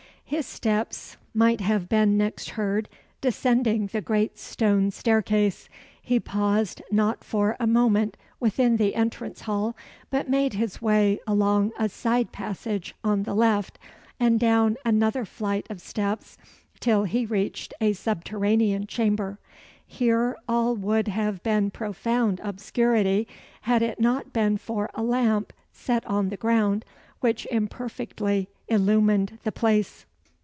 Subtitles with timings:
[0.31, 2.87] His steps might have been next heard
[3.19, 5.67] descending the great stone staircase.
[6.01, 7.21] He paused not
[7.59, 9.75] a moment within the entrance hall,
[10.09, 13.77] but made his way along a side passage on the left,
[14.21, 16.37] and down another flight of steps,
[16.79, 19.37] till he reached a subterranean chamber.
[19.85, 23.27] Here all would have been profound obscurity,
[23.63, 26.85] had it not been for a lamp set on the ground,
[27.19, 30.05] which imperfectly illumined the place.